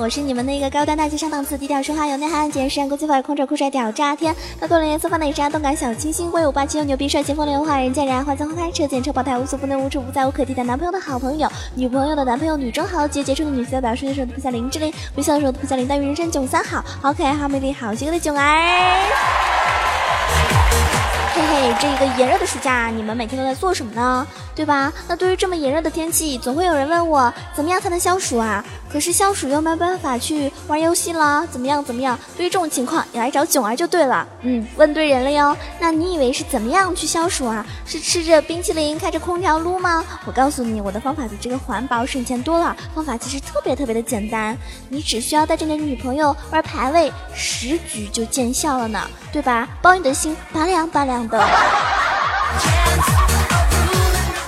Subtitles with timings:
[0.00, 10.64] 我是你们的一个高端大气上档次、低调奢华有内涵、简约国际范儿、空手酷帅屌炸天、高冷颜色发内杀、动感小清新、威武霸气又牛逼、帅气风流花人见人爱花见花开、车见车爆胎、无所不能、无处不在、无可替代。
[10.64, 19.00] 男朋友的好朋友，女朋友的男朋友，女中豪杰，杰出的女色表，瞬间的不下林志玲，微笑的时候的不下林黛玉，人生囧三好，好可爱、好美丽、好邪恶的囧儿。
[21.32, 24.26] 嘿嘿，这一个炎热的暑假，你们每天都在做什么呢？
[24.54, 24.90] 对吧？
[25.08, 28.64] 那对于这么炎热的天气，总会有人问我，怎么样才能消暑啊？
[28.92, 31.82] 可是消暑又没办法去玩游戏了，怎么样？
[31.84, 32.18] 怎么样？
[32.36, 34.26] 对于这种情况，你来找囧儿就对了。
[34.42, 35.56] 嗯，问对人了哟。
[35.78, 37.64] 那你以为是怎么样去消暑啊？
[37.86, 40.04] 是吃着冰淇淋，开着空调撸吗？
[40.24, 42.76] 我告诉你，我的方法比这个环保省钱多了。
[42.92, 49.00] 方法其实特别特别的简单，你只需要带着你的女朋友玩排位，十局就见效了呢，
[49.32, 49.68] 对吧？
[49.80, 51.40] 包你的心拔凉拔凉的。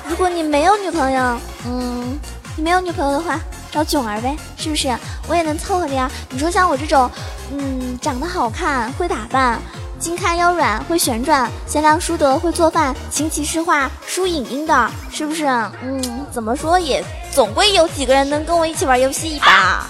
[0.09, 2.19] 如果你没有女朋友，嗯，
[2.57, 3.39] 你没有女朋友的话。
[3.73, 4.95] 找囧儿呗，是不是？
[5.27, 6.09] 我也能凑合的呀。
[6.31, 7.11] 你说像我这种，
[7.51, 9.59] 嗯，长得好看，会打扮，
[9.99, 15.47] 筋开腰软，会旋转，贤良淑德，会做饭，琴棋诗画，书影音的，是不是？
[15.83, 19.87] 嗯，怎么说也总归有几个人能跟我一起玩游戏吧，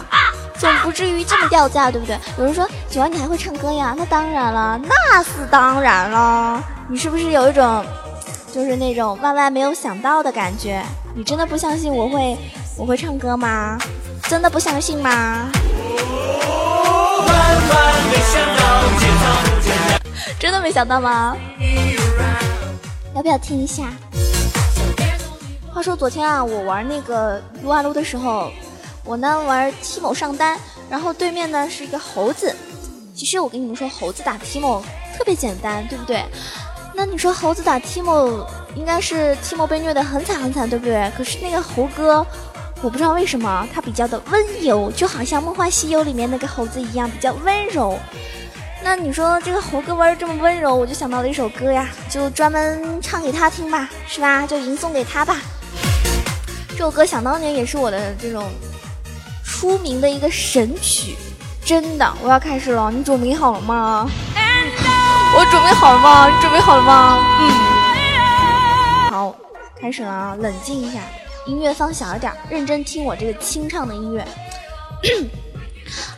[0.56, 2.16] 总不至于这么掉价，对不对？
[2.38, 3.96] 有人说囧儿你还会唱歌呀？
[3.98, 6.62] 那当然了，那是当然了。
[6.88, 7.84] 你是不是有一种，
[8.52, 10.80] 就是那种万万没有想到的感觉？
[11.14, 12.38] 你真的不相信我会？
[12.76, 13.78] 我会唱歌吗？
[14.28, 15.50] 真的不相信吗？
[20.38, 21.36] 真的没想到吗？
[23.14, 23.92] 要不要听一下？
[25.72, 28.50] 话说昨天啊，我玩那个撸啊撸的时候，
[29.04, 32.54] 我呢玩 Timo 上单，然后对面呢是一个猴子。
[33.14, 34.82] 其实我跟你们说，猴子打 Timo
[35.16, 36.24] 特别简单，对不对？
[36.94, 38.44] 那你说猴子打 Timo，
[38.74, 41.12] 应该是 Timo 被虐的很惨很惨，对不对？
[41.16, 42.26] 可是那个猴哥。
[42.82, 47.96] 我不知道为什么他比较的温柔，就好像《梦幻西游》里面那个猴子一样，比较温柔。
[48.82, 54.44] 那你说这个猴哥玩这么温柔，我就想到了一首歌呀，就专门唱给他听吧，是吧？
[54.50, 55.36] 就吟诵给他吧。
[56.70, 58.50] 这首歌想当年也是我的这种
[59.44, 61.14] 出名的一个神曲，
[61.64, 62.12] 真的。
[62.20, 64.10] 我要开始了，你准备好了吗？
[65.36, 66.28] 我准备好了吗？
[66.28, 67.18] 你准备好了吗？
[67.38, 67.48] 嗯。
[69.12, 69.36] 好，
[69.80, 70.98] 开始了啊，冷静一下。
[71.46, 74.26] 音乐放小一点，认真听我这个清唱的音乐。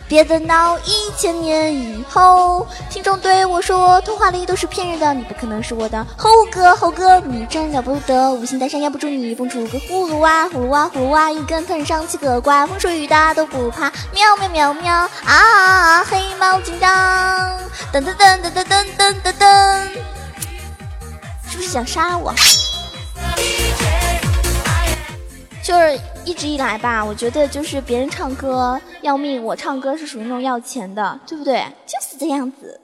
[0.06, 17.58] 别等到一千年以后，听众对我说，童话里都是骗人的，你不可能是我的猴哥，猴哥，你真了不得，五行大山压不住你，蹦出个葫芦娃，葫芦娃，葫芦娃，一根藤上七个瓜，风吹雨打都不怕，喵喵喵喵啊，黑猫警长，
[17.90, 19.82] 噔噔噔噔噔噔噔噔噔，
[21.48, 22.32] 是不是想杀我？
[25.64, 31.64] 就是一直以来吧，我觉得就是别人唱歌要命，我唱歌是属于那种要钱的，对不对？
[31.86, 32.78] 就是这样子。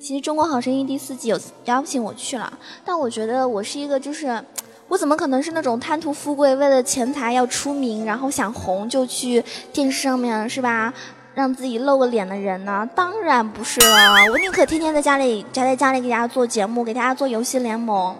[0.00, 2.50] 其实《中国好声音》第四季有邀请我去了，
[2.82, 4.42] 但我觉得我是一个就是，
[4.88, 10.90] 我怎么可能是那种贪图富贵、为了钱财要出名，然后想红就去电视上面是吧，
[11.34, 12.88] 让自己露个脸的人呢？
[12.94, 18.16] 当然不是了，我宁可天天在家里宅在家里给大家做节目，给大家做游戏联盟。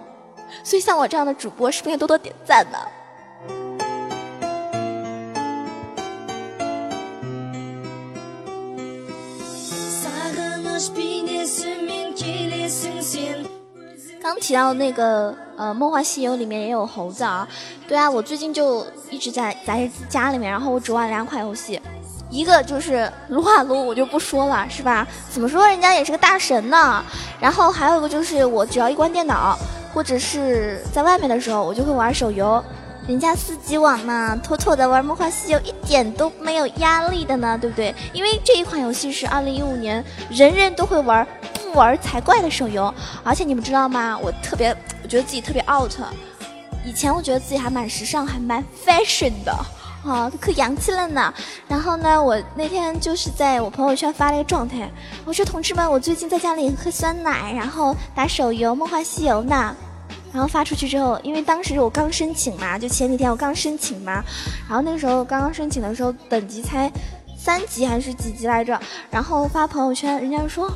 [0.62, 2.78] 所以像我这样的主播，是不是应该多多点赞呢？
[14.22, 17.48] 刚提到那个呃《梦幻西游》里面也有猴子啊，
[17.88, 21.80] 对啊，我最近就一直在在家里面，然后我只玩两款游戏，
[22.30, 25.06] 一个就是撸啊撸，我就不说了，是吧？
[25.30, 27.02] 怎么说人家也是个大神呢？
[27.40, 29.58] 然后还有一个就是我只要一关电脑。
[29.92, 32.62] 或者是在外面的时候，我就会玩手游，
[33.08, 37.94] 人家四 G 网嘛，妥妥的玩《梦幻西游》，一点都没有压力的呢，对不对？
[38.12, 42.92] 因为这一款游戏是二零一五年人人都会玩，不玩才怪的手游。
[43.24, 44.16] 而且你们知道吗？
[44.16, 45.92] 我特别，我觉得自己特别 out。
[46.84, 49.52] 以前我觉得自己还蛮时尚，还蛮 fashion 的。
[50.04, 51.32] 啊，可洋气了呢！
[51.68, 54.90] 然后呢，我那天就是在我朋友圈发了一个状态，
[55.26, 59.76] 我说：“同志们，我最近在家里喝酸奶，然后打手游《梦幻西游》呢。”
[60.32, 64.24] 然后发出去之后，因为当时我刚申请嘛，就前几天我刚申请嘛，
[64.68, 66.90] 然后那个时候刚刚申请的时候，等级才
[67.36, 68.80] 三级还是几级来着？
[69.10, 70.70] 然后发朋友圈，人家说：“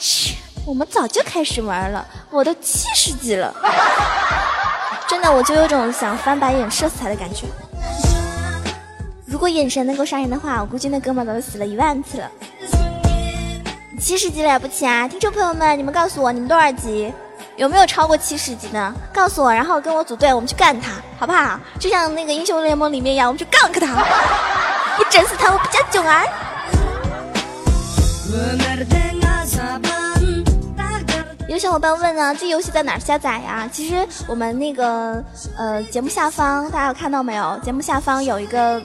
[0.00, 3.54] 切，我们早就开始玩了，我都七十级了。
[5.06, 7.46] ”真的，我就有种想翻白眼、射死他的感觉。
[9.26, 12.30] 如果眼神能够杀人的话，我估计那哥们早就死了一万次了。
[13.98, 15.08] 七十级了不起啊！
[15.08, 17.12] 听众朋友们，你们告诉我，你们多少级？
[17.56, 18.94] 有没有超过七十级呢？
[19.14, 21.58] 告诉我，然后跟我组队，我们去干他，好不好？
[21.78, 24.04] 就像那个英雄联盟里面一样，我们去杠他，
[24.98, 26.26] 我整死他，我不叫囧儿。
[31.48, 33.66] 有小伙伴问呢，这游戏在哪下载呀？
[33.72, 35.22] 其实我们那个
[35.56, 37.58] 呃节目下方，大家有看到没有？
[37.62, 38.82] 节目下方有一个。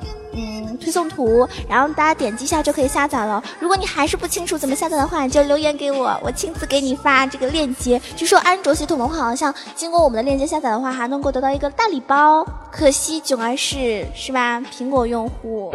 [0.79, 3.43] 推送图，然后大家点击一下就可以下载了。
[3.59, 8.01] 如果你还是不清楚怎么下载的话，你就留言给我，我亲自给你发这个链接。
[8.15, 12.45] 据说安卓系统的话，好像经过我们的链接下载的话，还能够得到一个大礼包。
[12.71, 14.61] 可惜囧儿是是吧？
[14.61, 15.71] 苹果用户。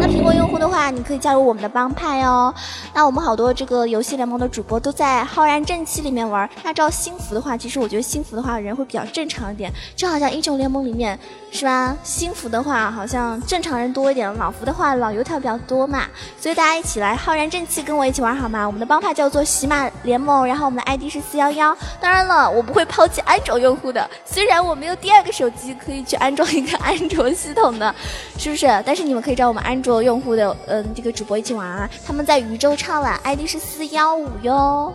[0.00, 2.52] 那苹果用户的话，你可以加入我们的帮派哦。
[2.94, 6.48] 那我们好多这个游戏联盟的主播都在浩然正气里面玩。
[6.62, 11.18] 那照新服的话，其实我觉得新服的话人会比较正常一点，就好像英雄联盟里面
[11.50, 11.96] 是吧？
[12.02, 13.40] 新服的话好像。
[13.46, 16.04] 正常人多一点，老服的话老油条比较多嘛，
[16.38, 18.64] 所以大家一起来浩然正气，跟我一起玩好吗？
[18.66, 21.76] 我们的帮派叫做喜马联盟，然后我们的 ID 是四幺幺。
[22.00, 27.94] 当然了，我不会抛弃安卓用户的，虽然我没有第二个手机可以去安装一个安卓系统的，
[28.38, 28.66] 是不是？
[28.86, 34.92] 但是你们可以可以找我们安卓用户的嗯这个主播一起玩啊，他们在宇宙畅玩，ID 是四幺五哟。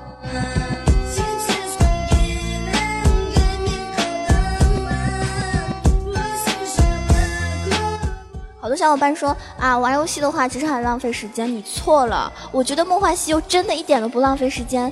[8.59, 11.49] 好多小伙伴说啊，玩游戏的话其实很浪费时间。
[11.49, 14.91] 你错了，我觉得《梦幻西游》真的一点都不浪费时间。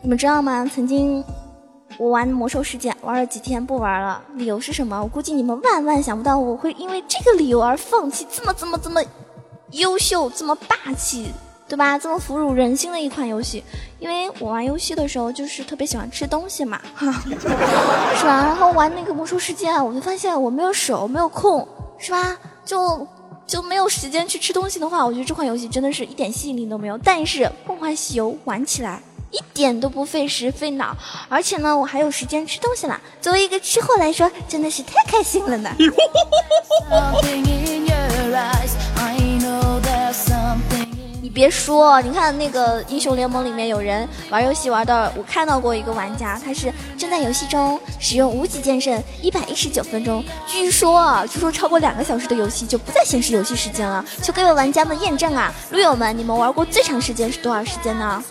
[0.00, 0.68] 你们知道吗？
[0.74, 1.22] 曾经
[1.98, 5.02] 我玩《魔兽世界》玩了几天不玩了，理由是什么？
[5.02, 9.02] 我估计你们万万想不到我会因为这个理由而放弃这么这么这么
[9.72, 11.32] 优秀、这么霸气，
[11.68, 11.98] 对吧？
[11.98, 13.64] 这么俘虏人心的一款游戏。
[13.98, 16.80] 因为我玩游戏的时候就是特别喜欢吃东西嘛，
[18.16, 18.46] 是吧？
[18.46, 21.66] 然后玩那个《魔兽世界》，我就发现我没有手，没有空，
[21.98, 22.38] 是吧？
[22.64, 23.04] 就
[23.44, 26.96] 就没有时间去吃东西的话，我觉得这款游戏真的是一点吸引力都没有。
[26.98, 30.96] 但是《梦幻西游》玩起来一点都不费时费脑，
[31.28, 32.98] 而且呢，我还有时间吃东西了。
[33.20, 35.70] 作为一个吃货来说，真的是太开心了呢。
[41.20, 55.52] 你别说，你看那个英雄联盟里面有人玩游戏玩到，我看到过一个玩家，他是正在游戏中使用无极剑圣一百一十九分钟，据说啊，据说超过两个小时的游戏就不再显示游戏时间了，求各位玩家们验证啊！
[55.70, 58.24] 撸友们，你们玩过最长时间是多少时间呢？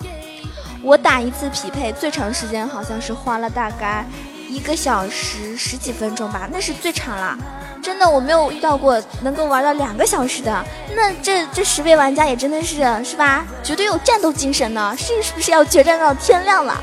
[0.82, 4.06] 我打一次匹配最长时间好像是花了大概
[4.50, 7.38] 一个小时十几分钟吧，那是最长了。
[7.82, 10.66] 真的，我没有遇到过能够玩到两个小时的。
[10.96, 13.46] 那这这十位玩家也真的是，是吧？
[13.64, 16.82] 绝对有战斗精神呢，是是不是要决战到天亮了？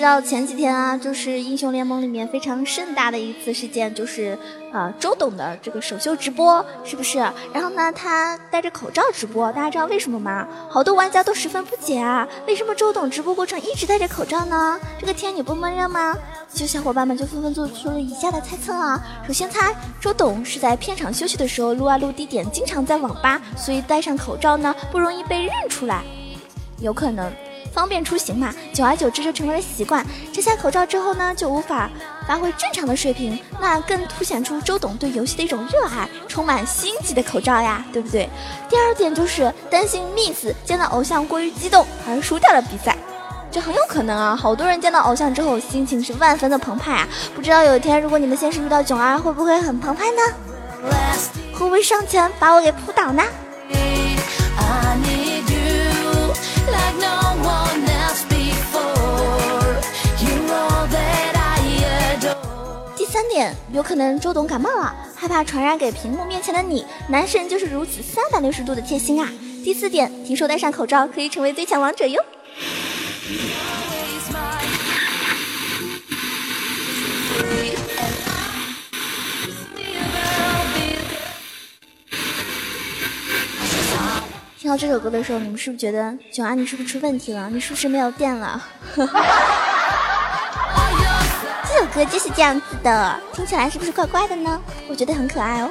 [0.00, 4.38] 知道前几天啊，就是英雄联盟里面非常盛大的一次事件，就是
[4.72, 7.18] 呃周董的这个首秀直播，是不是？
[7.52, 10.48] 然后呢，他戴着口罩直播，大家知道为什么吗？
[10.70, 14.80] 好多玩家都十分不解啊，为什么周董直播过程一直戴着口罩呢？
[14.98, 16.16] 这个天你不闷热吗？
[16.50, 18.98] 就小伙伴们就纷纷做出了以下的猜测啊。
[19.26, 26.02] 首先猜周董是在片场休息的时候撸啊撸地点经常在网吧，所以戴上口罩呢不容易被认出来，
[26.78, 27.30] 有可能。
[27.72, 30.04] 方便出行嘛，久而久之就成为了习惯。
[30.32, 31.90] 摘下口罩之后呢，就无法
[32.26, 38.28] 发挥正常的水平，那更凸显出周董对游戏的一种热爱，充满心机的口罩呀，对不对？
[38.68, 42.96] 第二点就是担心 Miss 见到偶像过于激动而输掉了比赛，
[43.50, 44.36] 这很有可能啊。
[44.36, 50.22] 好多人见到偶像之后心情是万分的澎湃啊，不知道有一天如果你们现实遇到囧儿，会不会很澎湃呢？
[51.52, 53.22] 会不会上前把我给扑倒呢？
[56.72, 56.98] 三
[63.40, 66.84] 点，有可能周董感冒了，害怕传染给屏幕面前的你。
[67.08, 69.26] 男神就是如此三百六十度的贴心啊！
[69.64, 72.22] 第四点，听说戴上口罩可以成为最强王者哟。
[84.58, 87.48] 听到这首歌的时候，你们是不是觉得九安你是不是出问题了？
[87.50, 88.62] 你是不是没有电了？
[92.00, 94.58] 歌就是这样子的，听起来是不是怪怪的呢？
[94.88, 95.70] 我觉得很可爱哦。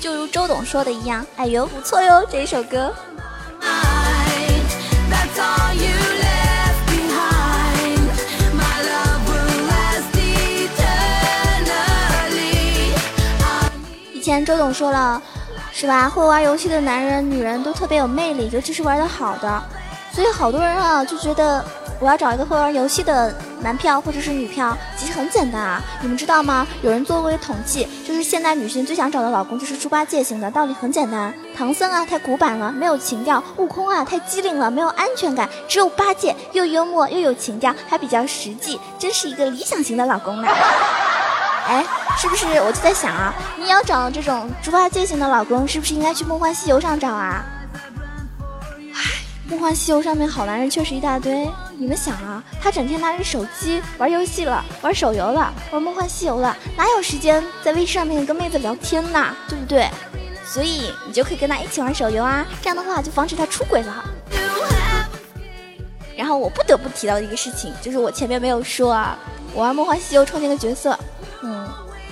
[0.00, 2.90] 就如周董说的一样，哎呦不错哟，这一首歌。
[14.14, 15.20] 以前周董说了，
[15.70, 16.08] 是吧？
[16.08, 19.62] 会玩游戏的男人、女人都特别有魅力，尤其是玩的好的，
[20.12, 21.62] 所以好多人啊就觉得。
[21.98, 25.80] 我要找一个会玩游戏的男票或者是女票，其实很简单啊。
[26.02, 26.66] 你们知道吗？
[26.82, 30.50] 有人做过一个统计，就是现代女性最想找的老公就是猪八戒型的。
[30.50, 35.48] 道理很简单，唐僧啊太古板了，没有情调；悟空啊太机灵了，没有安全感。
[35.66, 40.48] 只有八戒又幽默又有情调，还比较实际，真是一个理想型的老公呢。
[41.66, 41.84] 哎，
[42.16, 42.46] 是不是？
[42.60, 47.42] 我就在想啊，你要找这种猪八戒型的老公，是不是应该去《梦幻西游》上找啊？
[49.48, 51.48] 《梦幻西游》上面好男人确实一大堆。
[51.78, 59.32] 你们想啊，他整天拿着手机玩游戏了，玩手游了，玩《梦幻西游》了，哪有时间在微信上面跟妹子聊天呐？
[59.48, 59.88] 对不对？
[60.44, 64.04] 所以你就可以跟他一起玩手游啊，这样的话就防止他出轨了。
[66.16, 69.16] 然后我不得不提到一个事情，就是我前面没有说啊，
[69.54, 70.98] 我玩《梦幻西游》创建个角色。
[71.42, 71.68] 嗯，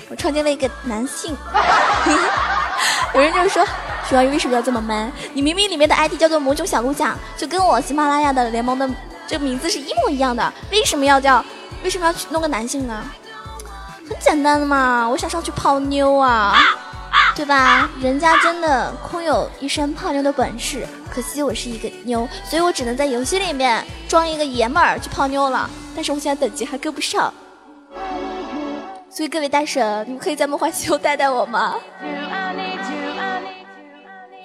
[0.09, 1.37] 我创建了一个男性。
[3.15, 3.65] 有人就说
[4.09, 5.11] ：“徐小鱼为什么要这么 man？
[5.33, 8.89] 你明明里面的 ID 叫做某种小鹿酱，就跟我喜马拉雅的联盟的
[9.27, 11.45] 这个名字是一模一样的，为什么要叫？
[11.83, 13.03] 为什么要去弄个男性呢？
[14.09, 16.55] 很简单的嘛，我想上去泡妞啊，
[17.35, 17.89] 对吧？
[18.01, 25.69] 人家真的空有一身泡妞的本事，可惜我是一个妞，所以我只能在游戏里面装一个爷们儿去泡妞了。
[25.95, 27.33] 但是我现在等级还跟不上。”
[29.11, 31.77] 所以各位大神，你们可以在梦幻西游带带我吗？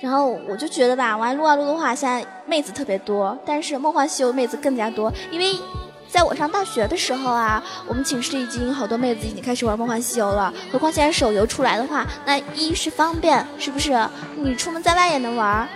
[0.02, 5.12] 然后我就觉得吧，玩撸啊撸的话，现在妹子特别多，但是梦幻西游妹子更加多。
[5.30, 5.60] 因为
[6.08, 10.54] 在我上大学的时候啊，我们寝室已经好多妹子已经开始玩梦幻西游了。
[10.72, 14.08] 何况现在手游出来的话，那一是方便，是不是？
[14.36, 15.68] 你出门在外也能玩。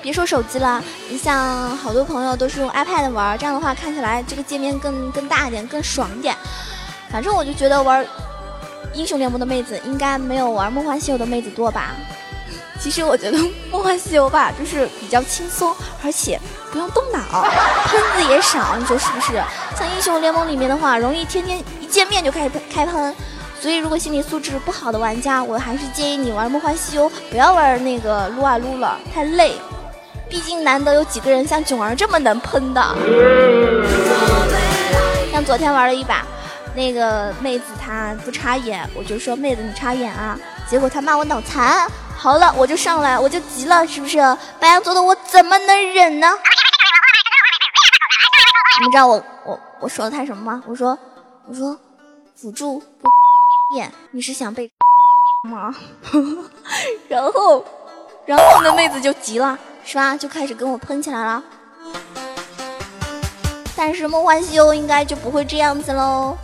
[0.00, 6.34] 别说手机了，你像好多朋友都是用 iPad 玩，这样的话看起来这个界面更更大一点，更爽一点。
[7.10, 8.04] 反正我就觉得玩
[8.94, 11.94] 英雄联盟的妹子应该没有玩梦幻西游的妹子多吧。
[12.82, 13.38] 其实我觉得
[13.70, 15.72] 梦幻西游吧，就是比较轻松，
[16.02, 16.36] 而且
[16.72, 17.42] 不用动脑，
[17.86, 19.40] 喷子也少，你说是不是？
[19.78, 23.14] 像英雄联盟里面的话，容易天天一见面就开始开喷。
[23.60, 29.52] 所以如果心理素质不好的玩家，我还是建议你玩梦幻西游，不要玩那个撸啊撸了，太累。
[30.28, 32.80] 毕竟难得有几个人像囧儿这么能喷的。
[35.30, 36.26] 像昨天玩了一把。
[36.74, 40.36] 那个妹子她不插眼，我就说妹子你插眼啊，
[40.68, 41.86] 结果她骂我脑残。
[42.22, 44.18] 好了，我就上来，我就急了，是不是？
[44.60, 46.28] 白羊座的我怎么能忍呢？
[48.78, 50.62] 你们知道我我我说了他什么吗？
[50.68, 50.96] 我说
[51.48, 51.76] 我说
[52.36, 53.10] 辅助不
[53.74, 54.70] 眼，你是想被
[55.50, 55.74] 吗？
[57.08, 57.64] 然后
[58.24, 60.16] 然后那妹子就急了，是吧？
[60.16, 61.42] 就开始跟我喷起来了。
[63.74, 66.38] 但是梦幻西游应该就不会这样子喽。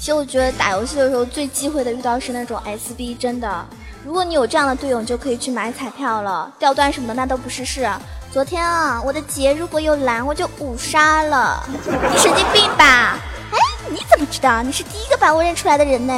[0.00, 3.66] 其实我觉得打游戏的时候最忌讳的遇到是那种 SB，真的。
[4.04, 7.86] 如果你有这样的队友，你就可以去买彩票了，掉段什么的那都不是事。
[8.32, 11.62] 昨天啊，我的杰如果有蓝，我就五杀了。
[11.68, 13.18] 你神经病吧？
[13.90, 14.62] 你怎么知道？
[14.62, 16.12] 你是第一个把我认出来的人呢。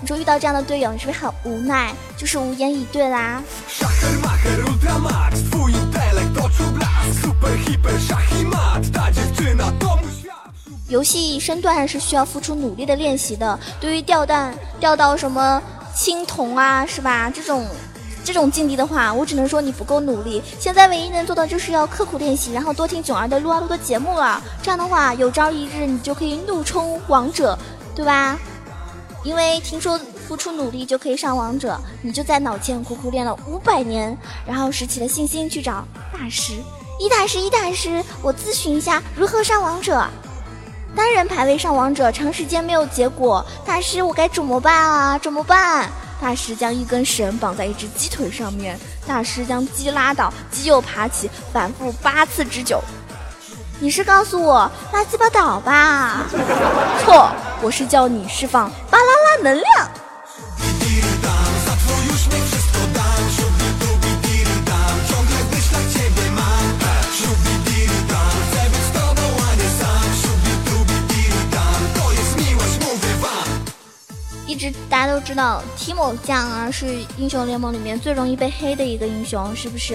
[0.00, 1.92] 你说遇到这样的队友，你是不是很无奈？
[2.16, 3.42] 就是无言以对啦。
[10.88, 13.58] 游戏身段是需要付出努力的练习的。
[13.80, 15.60] 对于掉蛋掉到什么
[15.94, 17.30] 青铜啊，是吧？
[17.34, 17.66] 这种
[18.26, 20.42] 这种境地的话，我只能说你不够努力。
[20.58, 24.42] 现在唯一能做的就是要刻苦练习，然后多听囧儿的撸啊撸的节目了。
[24.60, 27.56] 这样的话，有朝一日你就可以怒冲王者，
[27.94, 28.36] 对吧？
[29.22, 36.54] 因为听说付出努力就可以上王者，你就在脑前苦苦练了五百年，然后拾起了信心去找大师。
[36.98, 40.04] 一大师，一大师，我咨询一下如何上王者。
[40.96, 45.16] 单人排位上王者，长时间没有结果，大师我该怎么办啊？
[45.18, 45.88] 怎么办？
[46.20, 52.82] 大师将一根绳绑在一只鸡腿上面，大师将鸡拉倒，鸡又爬起，反复八次之久。
[53.78, 56.24] 你是告诉我拉鸡巴倒吧？
[57.04, 57.30] 错，
[57.60, 59.90] 我是叫你释放巴啦啦能量。
[75.16, 79.94] 都知道，提莫酱啊是英雄联盟里面最容易被黑的一个英雄，是不是？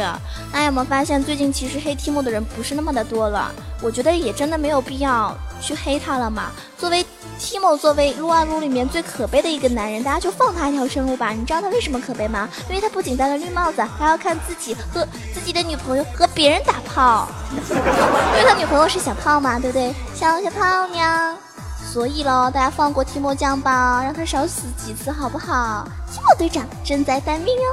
[0.51, 3.51] 大家有没有发现，最近其实黑提莫的人不是那么的多了？
[3.83, 6.49] 我觉得也真的没有必要去黑他了嘛。
[6.75, 7.05] 作为
[7.37, 11.29] 提莫，作为撸啊撸里面最可悲的一个男人，大家就放他一条生路吧。
[11.29, 12.49] 你知道他为什么可悲吗？
[12.67, 17.27] 因为他不仅戴了绿帽子，还要看自己和自己的女朋友和别人打炮，
[17.69, 19.93] 因为他女朋友是小炮嘛，对不对？
[20.15, 21.37] 小小炮娘。
[21.83, 25.87] 所以喽，大家放过提莫酱吧，让他少死几次好不好？
[26.11, 27.69] 提莫队长正在待命哦。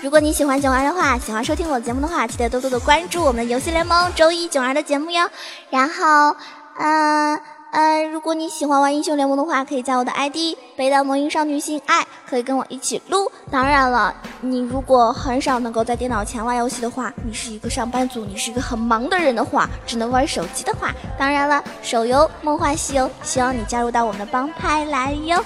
[0.00, 5.28] 如果你喜欢囧儿的话，喜欢收听我节目的话，记得多多的关注我们的游戏联盟周一囧儿的节目哟。
[5.70, 6.36] 然后，
[6.78, 7.40] 嗯。
[7.76, 13.28] 嗯，如果你喜欢玩英雄联盟的话，可以加我的 ID 北岛魔音少女心爱，可以跟我一起撸。
[13.50, 25.44] 当然了，你如果很少能够在电脑前玩游戏的话，你是一个上班族，你是一个很忙的人的话，只能玩手机的话，当然了，手游《梦幻西游》，希望你加入到我们的帮派来哟。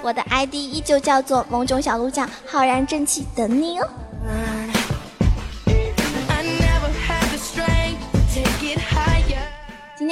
[0.00, 3.88] 我的 ID 依旧叫做萌种小鹿酱，浩然正气等你哦。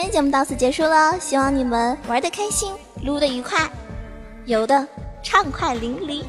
[0.02, 2.72] 天节目到此结束了，希望你们玩的开心，
[3.04, 3.70] 撸的愉快，
[4.46, 4.84] 游的
[5.22, 6.24] 畅快淋漓。